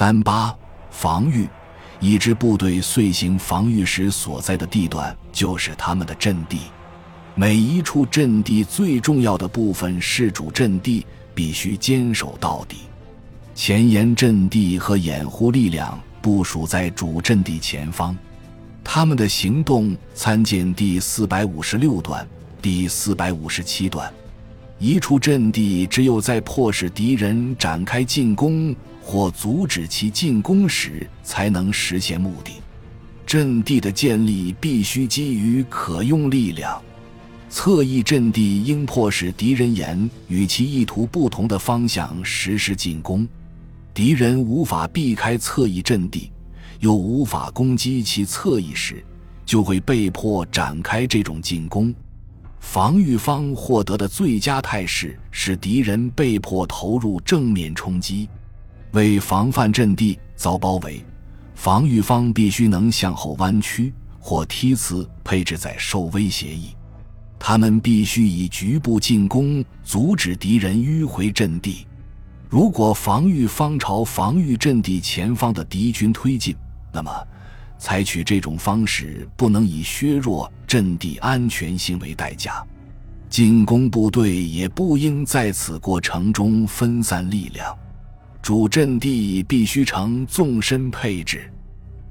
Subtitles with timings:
[0.00, 0.56] 三八
[0.90, 1.46] 防御，
[2.00, 6.60] 一支部队遂行防御时所在的地段就是他们的阵地。
[7.34, 12.78] 每一处阵地最重要的部分是主阵地，必须坚守到底。
[13.54, 18.16] 前沿阵地和掩护力量部署在主阵地前方，
[18.82, 22.26] 他们的行动参见第四百五十六段、
[22.62, 24.10] 第四百五十七段。
[24.78, 28.74] 一处阵地只有在迫使敌人展开进攻
[29.10, 32.52] 或阻止其进攻时，才能实现目的。
[33.26, 36.80] 阵地的建立必须基于可用力量。
[37.48, 43.26] 侧翼阵地应迫使敌人沿与其意图不同的方向实施进攻。
[43.92, 46.30] 敌人无法避开侧翼阵地，
[46.78, 49.04] 又无法攻击其侧翼时，
[49.44, 51.92] 就会被迫展开这种进攻。
[52.60, 58.28] 防御方获得的最佳态势是敌人被迫投入正面冲击。
[58.92, 61.04] 为防范阵地遭包围，
[61.54, 66.74] 防御方必须能向后弯曲或梯次配置在受威协议。
[67.38, 71.86] 他们必须以局部进攻阻止敌人迂回阵地。
[72.48, 76.54] 如果防御方朝防御阵地前方的敌军推进，
[76.92, 77.10] 那么。
[77.78, 82.62] 采取这种方式不能以削弱阵地安全性为代价，
[83.30, 87.74] 进攻部队也不应在此过程中分散力量。
[88.42, 91.52] 主阵地必须呈纵深配置，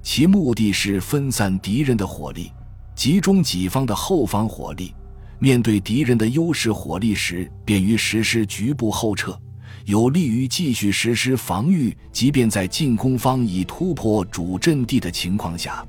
[0.03, 2.52] 其目的是分散敌人的火力，
[2.95, 4.94] 集中己方的后方火力。
[5.39, 9.38] 面对敌人的优势火力时，便于实施局部后撤。
[9.85, 15.83] 有利于继续实施防御，即便在进攻方已突破主阵地的情况下。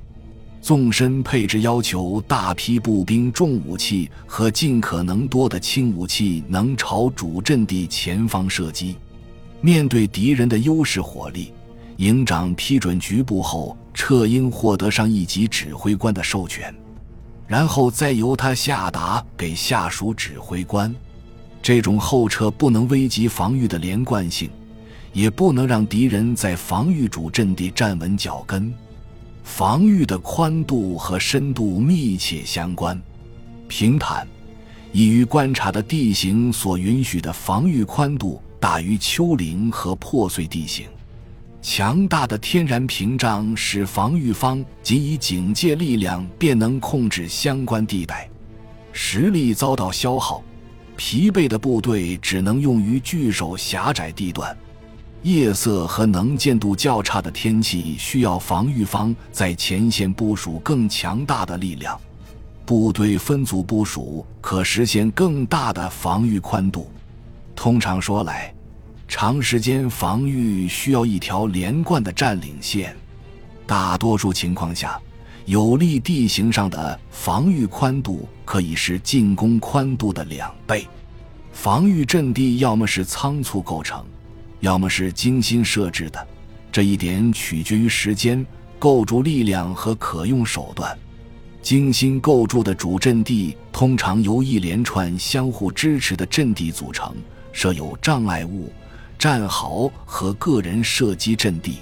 [0.59, 8.95] 纵深配置要求大批步兵重武器和尽可能多的轻武器能朝主阵地前方射击。
[9.61, 11.53] 面对敌人的优势火力，
[11.97, 16.73] 营长批准局部后撤应获得上一级指挥官的授权，
[17.47, 20.93] 然后再由他下达给下属指挥官。
[21.61, 24.49] 这种后撤不能危及防御的连贯性，
[25.13, 28.73] 也不能让敌人在防御主阵地站稳脚跟。
[29.43, 32.99] 防御的宽度和深度密切相关。
[33.67, 34.27] 平坦、
[34.91, 40.85] 易于观察的地形所允许的防御宽度大于丘陵和破碎地形。
[41.63, 48.29] 强大的天然屏障使防御方仅以警戒力量便能控制相关地带，
[48.93, 50.43] 实力遭到消耗。
[50.95, 54.55] 疲惫的部队只能用于据守狭窄地段，
[55.23, 61.99] 夜色和能见度较差的天气需要防御方在前线部署更强大的力量。
[62.63, 66.91] 部队分组部署可实现更大的防御宽度。
[67.61, 68.51] 通常说来，
[69.07, 72.97] 长时间防御需要一条连贯的占领线。
[73.67, 74.99] 大多数情况下，
[75.45, 80.87] 有利地形上的防御宽度可以是进攻宽度的两倍。
[81.51, 84.03] 防御阵地要么是仓促构成，
[84.61, 86.27] 要么是精心设置的，
[86.71, 88.43] 这一点取决于时间、
[88.79, 90.97] 构筑力量和可用手段。
[91.61, 97.15] 精心构筑的主阵地通常由一连串相互支持的阵地组成，
[97.51, 98.71] 设有障碍物、
[99.17, 101.77] 战壕和个人射击阵地。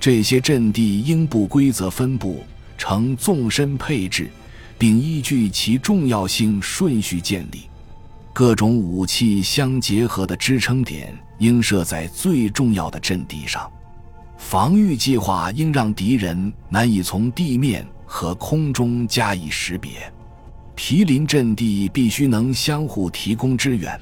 [0.00, 2.44] 这些阵地应不规则分布。
[2.78, 4.28] 呈纵深配置，
[4.76, 7.68] 并依据其重要性顺序建立。
[8.32, 13.70] 各种武器相结合的支撑点应设在最重要的阵地上。
[14.36, 20.12] 防御计划应让敌人难以从地面和空中加以识别。
[20.74, 23.96] 毗邻阵地必须能相互提供支援，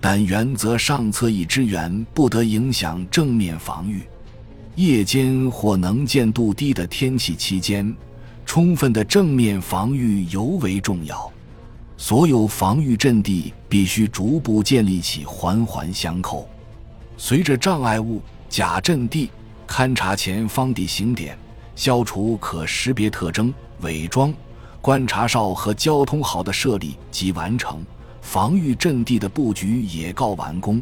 [0.00, 4.02] 但原则上侧翼支援不得影响正面防御。
[4.76, 7.94] 夜间或能见度低的天气期间，
[8.46, 11.30] 充分的正面防御尤为重要。
[11.98, 16.48] 所有防御阵地必须逐步建立起环环相扣。
[17.18, 19.30] 随着障碍物、假阵地
[19.68, 21.36] 勘察前方地形点，
[21.76, 24.32] 消除可识别特征，伪装
[24.80, 27.84] 观察哨和交通好的设立及完成，
[28.30, 30.80] 防御阵地的布局也告完工。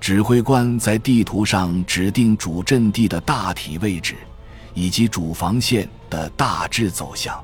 [0.00, 4.16] 指挥官在地图上指定主阵地的大体位置，
[4.74, 7.40] 以及主防线的大致走向。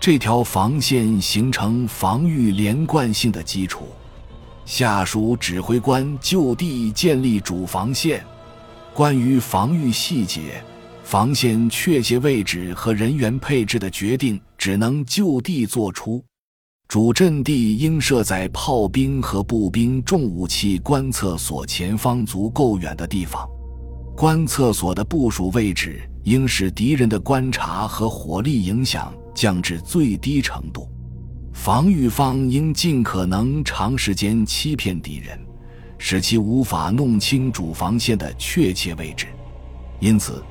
[0.00, 3.88] 这条防线形成防御连贯性的基础。
[4.64, 8.24] 下属指挥官就地建立主防线。
[8.94, 10.64] 关于防御细节、
[11.04, 16.24] 防线确切位置和人员配置的决定，只能就地做出。
[16.92, 23.48] 主阵地应设在炮兵和步兵重武器观测所前方足够远的地方。
[24.14, 30.86] 观测所的部署位置应使敌人的观察和火力影响降至最低程度。
[31.54, 35.40] 防御方应尽可能长时间欺骗敌人，
[35.96, 39.28] 使其无法弄清主防线的确切位置。
[39.98, 40.44] 因此，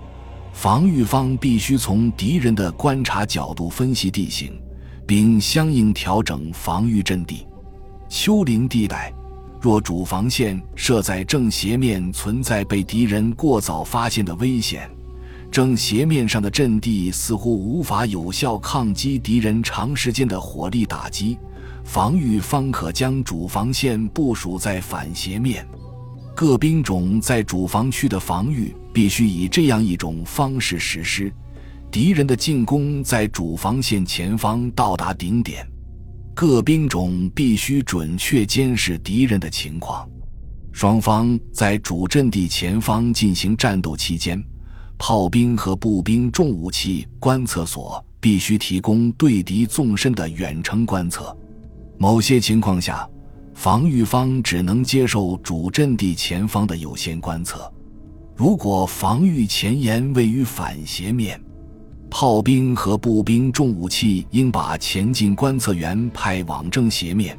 [0.53, 4.59] 防御方必须从敌人的观察角度分析地形，
[5.05, 7.45] 并相应调整防御阵地。
[8.09, 9.13] 丘陵地带。
[9.61, 14.89] 若主防线设在正斜面，存在被敌人过早发现的危险，
[15.51, 21.37] 正斜面上的阵地似乎无法有效抗击敌人长时间的火力打击，
[21.83, 25.63] 防御方可将主防线部署在反斜面。
[26.35, 31.31] 各兵种在主防区的防御必须以这样一种方式实施：
[31.91, 35.67] 敌人的进攻在主防线前方到达顶点。
[36.33, 40.09] 各兵种必须准确监视敌人的情况。
[40.71, 44.41] 双方在主阵地前方进行战斗期间，
[44.97, 51.35] 炮兵和步兵重武器观测所必须提供对敌纵深的远程观测。
[51.97, 53.05] 某些情况下，
[53.53, 57.69] 防御方只能接受主阵地前方的有限观测。
[58.33, 61.39] 如果防御前沿位于反斜面，
[62.11, 67.35] 炮兵和步兵重武器应把前进观测员派往正斜面，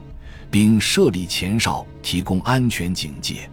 [0.51, 3.49] 并设立前哨，提供安全警戒。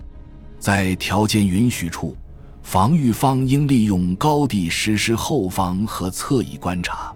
[0.60, 2.16] 在条件允许处，
[2.64, 7.14] 防御方应利用高地实施后方和侧翼观察。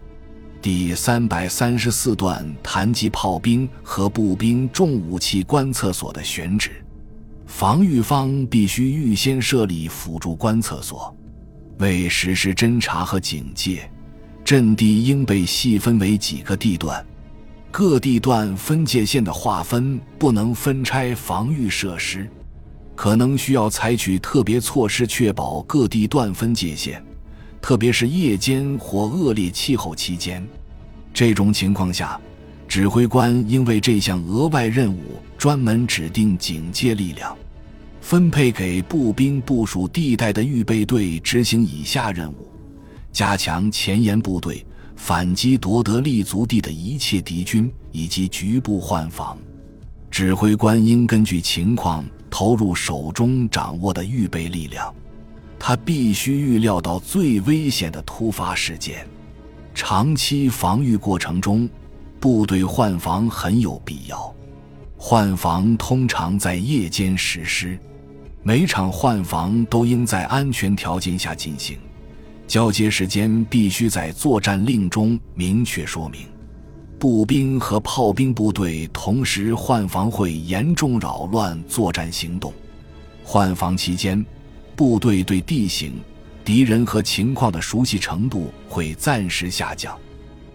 [0.62, 6.72] 第三百三十四段谈及炮兵和步兵重武器观测所的选址。
[7.48, 11.16] 防御方必须预先设立辅助观测所，
[11.80, 13.90] 为实施侦察和警戒。
[14.44, 17.04] 阵地应被细分为几个地段，
[17.72, 22.30] 各地段分界线的划分不能分拆防御设施，
[22.94, 27.02] 可能需要采取特别措施确保各地段分界线，
[27.62, 30.46] 特别是夜间或恶劣气候期间。
[31.14, 32.20] 这种情况下，
[32.68, 37.34] 指挥官应为这项额外任务专门指定警戒力量，
[38.02, 42.50] 分配给步兵部署地带的预备队执行以下任务。
[43.14, 44.66] 加强前沿部队
[44.96, 49.38] 反击夺得立足地的一切敌军，以及局部换防。
[50.10, 54.94] 指挥官应根据情况投入手中掌握的预备力量。
[55.60, 59.08] 他必须预料到最危险的突发事件。
[59.74, 61.70] 长期防御过程中，
[62.20, 64.34] 部队换防很有必要。
[64.98, 67.78] 换防通常在夜间实施，
[68.42, 71.78] 每场换防都应在安全条件下进行。
[72.54, 76.28] 交接时间必须在作战令中明确说明。
[77.00, 82.54] 步兵和炮兵部队同时换防会严重扰乱作战行动。
[83.24, 84.24] 换防期间，
[84.76, 85.94] 部队对地形、
[86.46, 89.98] 敌人和情况的熟悉程度会暂时下降。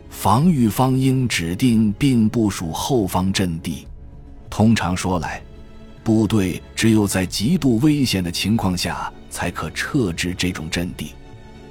[0.09, 3.89] 防御方应指定并部署后方阵地。
[4.49, 5.43] 通常说来，
[6.05, 11.11] 部队只有在极度危险的情况下才可撤至这种阵地。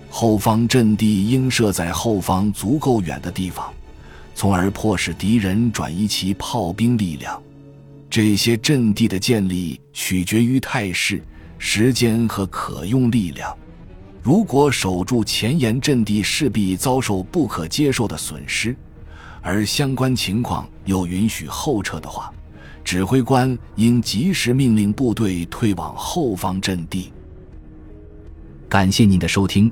[0.10, 3.72] 后方阵地应设在后方足够远的地方，
[4.34, 7.42] 从而迫使敌人转移其炮兵力量。
[8.10, 11.22] 这些阵地的建立取决于态势、
[11.58, 13.56] 时间和可用力量。
[14.24, 18.76] 如果守住前沿阵地势必遭受不可接受的损失，
[19.42, 22.34] 而相关情况又允许后撤的话，
[22.84, 27.12] 指挥官应及时命令部队退往后方阵地。
[28.68, 29.72] 感谢您的收听。